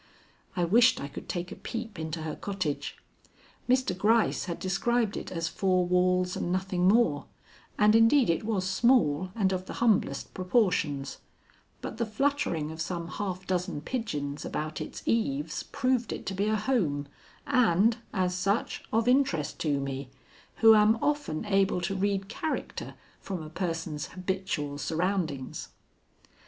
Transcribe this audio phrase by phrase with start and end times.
[0.55, 2.97] I wished I could take a peep into her cottage.
[3.69, 3.95] Mr.
[3.95, 7.27] Gryce had described it as four walls and nothing more,
[7.77, 11.19] and indeed it was small and of the humblest proportions;
[11.81, 16.47] but the fluttering of some half dozen pigeons about its eaves proved it to be
[16.47, 17.07] a home
[17.45, 20.09] and, as such, of interest to me,
[20.65, 25.69] who am often able to read character from a person's habitual surroundings.